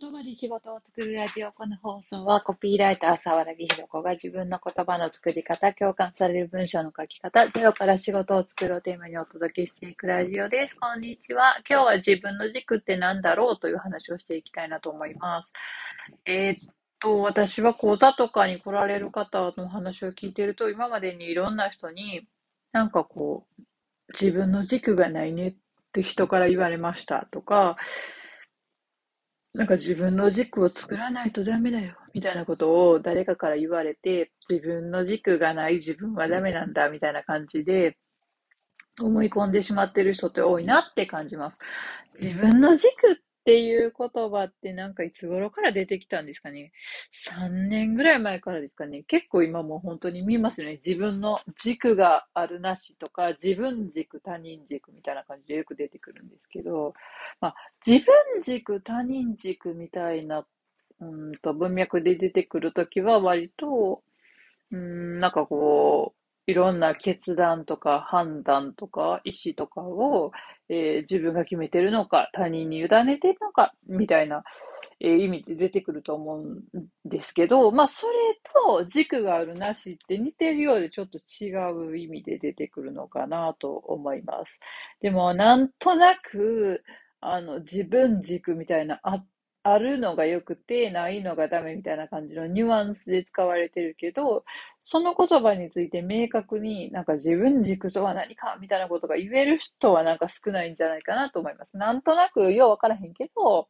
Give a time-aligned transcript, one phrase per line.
[0.00, 1.52] 言葉で仕事を作るラジオ。
[1.52, 10.74] この放送はコピーライター沢田木ひろ子が自分の言葉の作り方、共感される文章の書き方、ゼロから仕事を作るをテーマにお届けしていくラジオです。
[10.74, 11.58] こんにちは。
[11.68, 15.52] 今日は自分の軸って何だろうという話をしていきたいなと思います。
[16.24, 22.26] えー、っと、私は講座とかに来られる方の話を聞いてると、今までにいろんな人に、
[22.72, 23.62] なんかこう、
[24.14, 25.54] 自分の軸がないねっ
[25.92, 27.76] て人から言われましたとか、
[29.52, 37.98] なんか自分の軸を作らないとダメだよ、みたいなことを誰かから言われて、自分の軸がない自分はダメなんだ、みたいな感じで、
[39.00, 41.58] 思い込んでしまってる人って多いなって感じます。
[42.20, 43.16] 自分の軸っ
[43.50, 46.70] っていう言葉ってなんかいつ頃から出てきたんですかね
[47.28, 49.02] ？3年ぐらい前からですかね？
[49.08, 50.78] 結構今もう本当に見ますよね。
[50.86, 56.94] 自分の軸があるなしとか、自分軸、他人軸みたいな感じでよく出てくるんですけど、
[57.40, 57.54] まあ、
[57.84, 60.46] 自分軸、他人軸みたいな、
[61.00, 64.04] うんと文脈で出てくるときは割と、
[64.70, 66.19] うん、なんかこう、
[66.50, 70.32] いろんな決断とか判断とか意思とかを、
[70.68, 74.42] えー、自分が決めてるのか、他人に委ねてるのか、みたいな、
[75.00, 76.62] えー、意味で出てくると思うん
[77.04, 78.12] ですけど、まあ、それ
[78.78, 84.50] と軸があるなしって似てるようでちょっと違う意味で出てくるのかなと思います。
[85.00, 86.82] でも、なんとなく、
[87.20, 89.26] あの、自分軸みたいなあっ
[89.62, 94.44] あるのが良くて、ないのがダメみたいな感じのニュアンスで使われてるけど、
[94.82, 101.76] その言葉について明確になんか自分軸とは何かみたいなことが言える人はなんか少ないんじゃないかなと思います。
[101.76, 103.68] なんとなくようわからへんけど、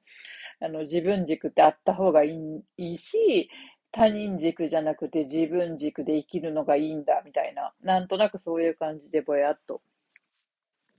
[0.61, 3.51] あの自分軸ってあった方がいいいいし、
[3.93, 9.83] 他人軸じゃなくて自分軸で生きるのがいいんだみたいな、なんとなくそういう感じでぼやっと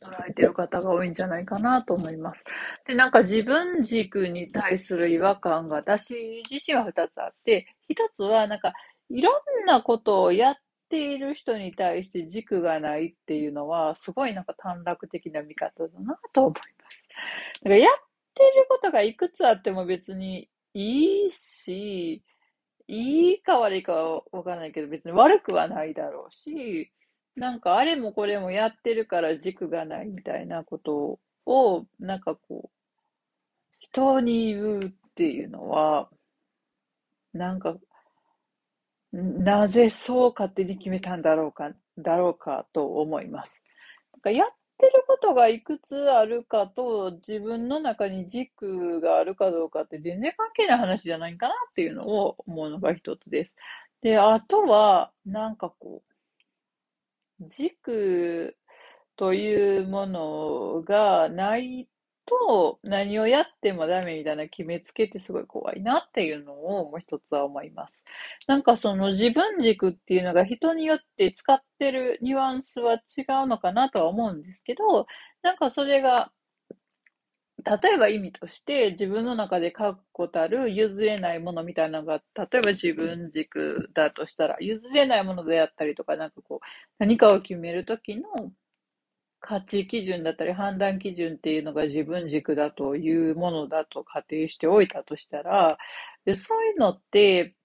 [0.01, 2.43] 捉えてる方が多いんじゃないかなと思います。
[2.87, 8.73] で、なんか自分軸に対する違和感が私自身は二つあって、一つはなんか
[9.09, 9.31] いろ
[9.63, 10.55] んなことをやっ
[10.89, 16.61] ている人に対して軸がないっていうのは、すごいなんか短絡的な見方だなと思いま
[16.91, 17.07] す。
[17.63, 17.91] だからやっ
[18.33, 22.23] てることがいくつあっても別にいいし、
[22.87, 26.91] いいか悪いかはわからないけど別に悪くはないだろうし、
[27.35, 32.69] なんかあれもこれもやってるから軸がないみたいなことを、なんかこう、
[33.79, 36.09] 人に言うっていうのは、
[37.33, 37.75] なんか、
[39.13, 43.51] なぜそう勝手に決めたんだろうか、だろうかと思います。
[44.13, 53.53] なんかやってることがいくつあるかと自分の中に軸があるかどうかって全然関係ない話じゃないかなっていうのを思うのが一つです。
[54.01, 56.10] で、あとは、なんかこう、
[57.47, 58.57] 軸
[59.17, 61.87] というものがない
[62.25, 68.03] と何をやってもダメみたいな決めつけってすごい怖いなっていうのをもう一つは思います。
[68.47, 75.07] なんかその自分軸っていうのが人によって使ってるニュアンスは違うのかなとは思うんですけど、
[75.41, 76.31] なんかそれが
[77.63, 86.65] 例えば意味として自分の中で確固たる譲れないものみたいなのが、例えば自分軸だとしたら、譲れないものであったりとか、なんかこう、
[86.99, 88.51] 何かを決めるときの
[89.39, 95.77] 価値基準だったり判断基準っていうのが自分軸だというものだと仮定しておいたとしたら、
[96.25, 97.55] でそういうのって、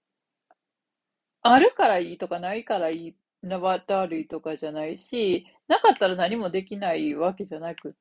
[1.42, 7.92] あるからいいとかないからいい、な悪いとかじゃないし、なかったら何もできないわけじゃなくっ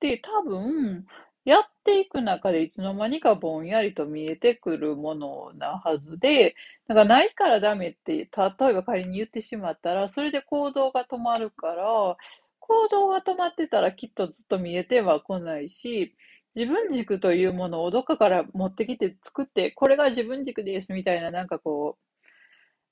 [0.00, 1.04] て、多分、
[1.44, 6.54] やっていく中でいつの間にかぼんやりと見えてくるものなはずで、
[6.88, 8.28] なんかないからダメって、例え
[8.72, 12.16] ば仮に言ってしまったら、それで行動が止まるから、
[12.60, 16.16] 行動が止まってたらきっとずっと見えてはこないし、
[16.54, 21.98] 自分軸というものをどっかから持ってきて作って、これが自分軸ですみたいな、なんかこ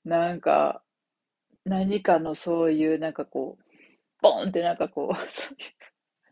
[0.05, 0.83] う、なんか、
[1.65, 3.63] 何かのそういう、なんかこう、
[4.21, 5.15] ボンってなんかこう、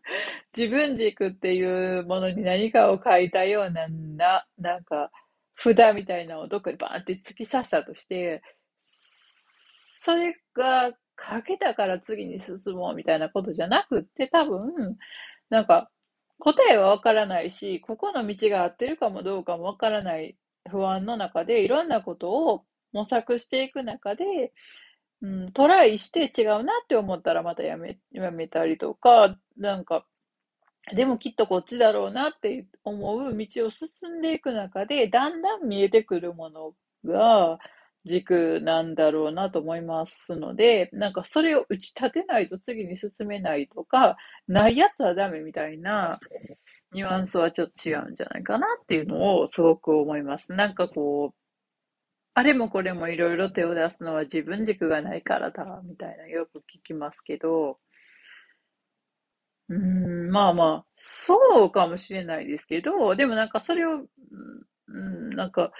[0.55, 5.11] 自分軸っていうものに何かを書いたような、な、なんか、
[5.57, 8.41] 札みたいなのをどっかにバーンって突き刺したとして、
[8.83, 14.97] それが書けたから次に進もうみたいなことじゃなくって、多分、
[15.49, 15.91] なんか、
[16.39, 20.35] 答えはわからないし、ここの道が合ってるかもどうかもわからない
[20.69, 24.51] 不安の中で、いろんなことを模索していく中で、
[25.21, 30.05] うん、トライして違うなって思ったらまたやめ、やめたりとか、なんか、
[30.95, 33.87] でもきっとこっちだろうなって思う道を進
[34.17, 36.73] んでいく中で、だんだん見えてくるもの
[37.05, 37.59] が
[38.05, 44.17] 軸なんだろうなと思いますので、なんかそれを打ち立てないと次に進めないとか、
[44.47, 46.19] ないやつはダメみたいな、
[46.93, 50.53] ニュアンスはちょっと違うんじゃないかなっていうのをすごく思います。
[50.53, 51.40] なんかこう、
[52.33, 57.79] あれもこれもいろいろ手を出すのは自分軸がないからだ、みたいなよく聞きますけど、
[59.69, 64.01] うん、まあまあ、そうかもしれないですけど、でもなんかそれを、
[64.87, 65.71] うん、なんか、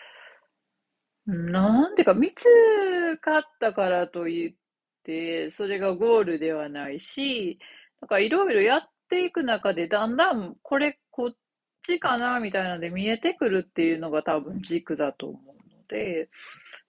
[1.26, 4.56] なんていうか、見つかったからといっ
[5.04, 7.60] て、それがゴールではないし、
[8.02, 11.36] なんかいろいろやっていく中で、だんだんこれこっ
[11.84, 15.51] ちかなみたいなので見えてくるっていうのが多分軸だと思う。
[15.92, 16.30] うので、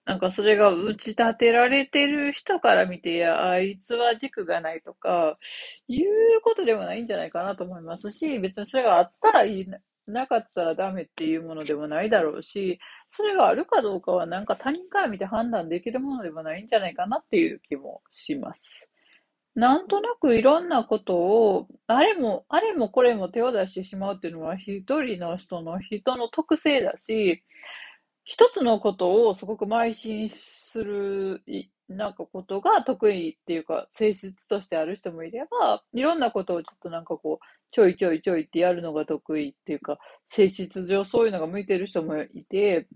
[0.05, 5.37] なんかそれが打ち立てられてる人から見て、いや、あいつは軸がないとか、
[5.87, 9.67] いうことでもないんじゃないかなと思いますし、別にそれがあったらいい、
[10.05, 12.79] なかったらダメっていうものでもないだろうし、
[13.15, 18.87] それがあるかどうかはなんか他人から見て判断できるものでもないんじゃないかなっていう気もします。
[19.55, 27.43] なんとなくいろんなことを、あれも、あれもこれも手を出してしまうっていうのは一人の人の人の特性だし、
[28.25, 31.43] 一つのことをすごく邁進する、
[31.89, 39.97] なんかことが得意っていうか、性質としてある人もいれば、いろんなことをちょっとなんかこう、ちょいちょいちょいってやるのが得意っていうか、
[40.29, 42.87] 性質上そういうのが向いてる人もいて、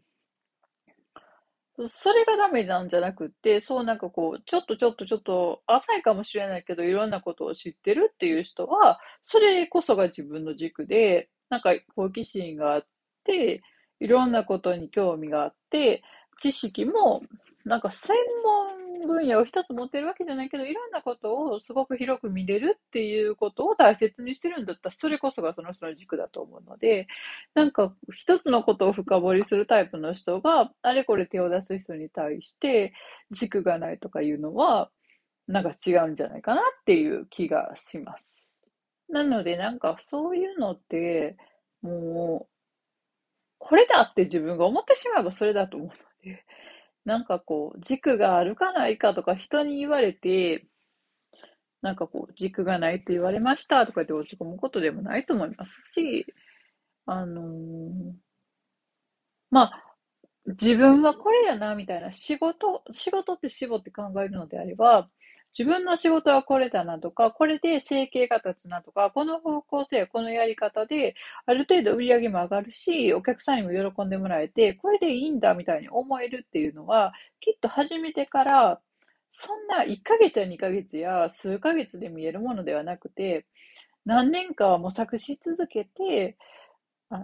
[1.88, 12.86] それがダメなんじゃなくって、そうなんかこう、ちょっとちょっとちょっと浅いかもしれないけど、いろんなことを知ってるっていう人は、それこそが自分の軸で、なんか好奇心があっ
[13.24, 13.62] て、
[14.00, 16.04] いろんなことに興味があって、
[16.40, 17.22] 知識も、
[17.66, 18.16] なんか専
[19.02, 27.08] 門分野を一つ持ってるわけじゃないけど、いろんなことをすごく広く見れるっていうことを大切にしてるんだったら、それこそがその人の軸だと思うので、
[27.54, 32.94] なんか一つのことを深掘りするタイプの人が、あれこれ手を出す人に対して
[33.32, 34.90] 軸がないとかいうのは、
[35.48, 38.46] なんか違うんじゃないかなっていう気がします。
[39.10, 41.38] なのでなんかそういうのって、
[41.82, 42.57] もう、
[43.60, 45.94] これだって自分が思ってしまえばそれだと思うの
[46.24, 46.46] で、
[47.06, 50.68] なんかこう、軸があるかないかとか人に言われて、
[51.82, 56.26] なんかこう、軸がないって言われましたとかって落ち込むことでもないと思いますし、
[57.06, 58.14] あのー、
[59.50, 59.84] まあ、
[60.48, 65.10] 自分はこれやな、みたいな仕事、仕事って絞って考えるのであれば、
[65.58, 71.16] 自分の仕事はこれだなとか、これで生計が立つなとか、この方向性、このやり方で、
[71.46, 78.82] ある程度売り上げも上がるし、お客さんにも喜んでもらえて、これでいいんだみたいに思えるっていうのは、きっと始めてから、
[79.32, 83.46] そんな1ヶ月や2ヶ月や数ヶ月で見えるものではなくて、
[84.06, 86.38] 何年かは模索し続けて、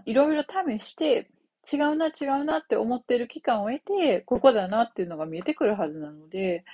[0.06, 1.30] いろいろ試して、
[1.72, 6.66] 違うな、違うなって思ってる期間を得て、ここだなっていうのが見えてくるはずなので、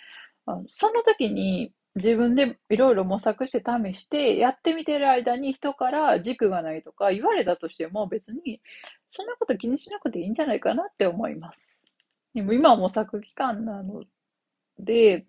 [0.68, 8.62] その時に自分でいろいろ模索して試してやってみてる間に人から軸がないとか言われたとしても別に
[9.10, 11.68] そんなこと気にしなくていいんじゃないかなって思います。
[12.34, 14.04] でも今は模索期間なの
[14.80, 15.25] で、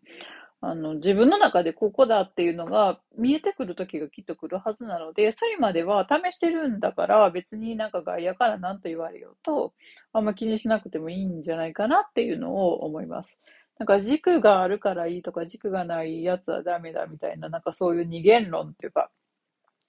[0.63, 9.73] あの、自分の中でここだっていうのが見えてくる時がきっと来るはずなので、それまでは試してるんだから別になんか外野から何と言われようと、
[10.13, 13.39] あんま気にしなくてもいいんじゃないかなっていうのを思います。
[13.81, 19.11] なんか軸があるからいいとか軸がないやつはダメだみたいな、なんかそういう二元論っていうか、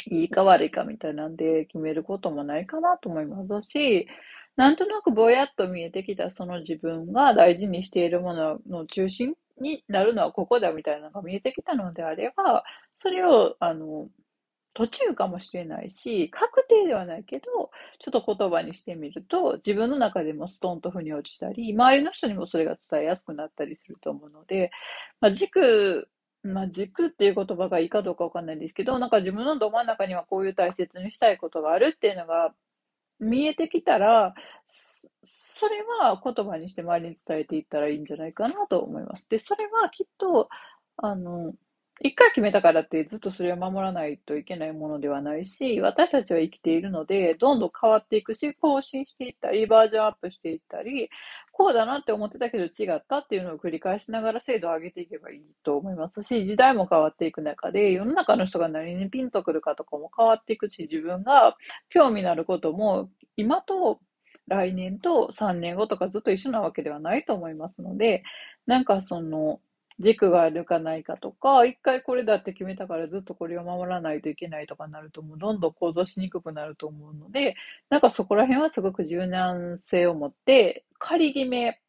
[0.10, 4.08] いいか悪いかみたいなんで決めることもないかなと思いますし、
[4.56, 12.64] なんとなくぼやっと見えてきたその自分が大事にしているものの中心になるのはここだみたいなのが見えてきたのであれば、
[13.02, 14.08] それを、あの、
[14.74, 17.46] 途中かもしれないし、確定ではないけど、
[18.00, 24.72] ちょっと言葉にしてみると、自分の中でもストンと腑に落ちたり、周りの人にもそれが伝えやすくなったりすると思うので、
[25.20, 26.10] まあ、軸、
[26.44, 32.54] まあ、軸っていう言葉がいいかどうかわかんないんですけど、なんか自分のど真ん中にはこういう大切にしたいことがあるっていうのが
[33.20, 34.34] 見えてきたら、
[35.26, 39.30] それは言葉にして周りに伝えていったらいいんじゃないかなと思います。
[39.30, 40.50] で、それはきっと、
[40.98, 41.54] あの、
[42.04, 51.12] 一回決めたからってずっとそれを守らないといけないものではないし、私たちは生きているので、どんどん変わっていくし、更新していったり、バージョンアップしていったり、
[51.52, 61.56] こうだなって思ってたけど違ったっていうのを繰り返しながら精度を上げていけばいいと思いますし、時代も変わっていく中で、世の中の人が何にピンとくるかとかも変わっていくし、自分が
[61.90, 64.00] 興味のあることも、今と
[64.48, 68.24] 来年と3年後とかずっと一緒なわけではないと思いますので、
[68.66, 69.60] なんかその、
[70.00, 77.56] 軸があるかないかとか、一回これだって決めたからずっとこれを守らないといけないとかなると、もうどんどん行動しにくくなると思うので、
[77.90, 81.80] なんかそこら辺はすごく柔軟性を持って、仮決め、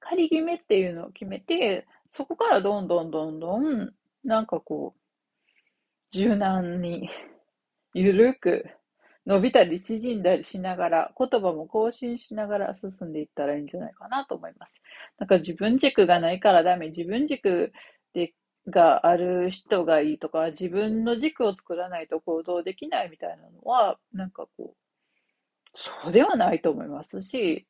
[0.00, 3.92] 仮決めっていうのを決めて、そこからどんどんどんどん、
[4.24, 5.00] なんかこう、
[6.10, 7.10] 柔軟に、
[7.94, 8.66] ゆるく、
[9.28, 14.80] 伸びたり縮んだりしながら、言葉も更新しながら進んでいったらいいんじゃないかなと思います。
[15.18, 17.74] なんか自分軸がないからダメ、自分軸
[18.14, 18.32] で
[18.70, 24.76] がある人がいいとか、自分の軸を作らないと行動できないみたいなのは、なんかこう、
[25.74, 27.66] そうではないと思いますし、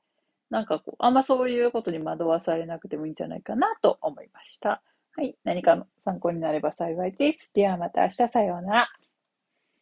[0.51, 4.81] なんかこう、あんまそういうことに惑わされなくてもいいんじゃないかなと思いました。
[5.17, 5.37] はい。
[5.43, 7.51] 何かの参考になれば幸いです。
[7.53, 8.89] ではまた明日さようなら。